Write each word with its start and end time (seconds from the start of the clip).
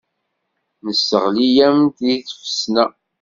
Nesseɣli-am 0.85 1.79
deg 1.97 2.21
tfesna. 2.27 2.85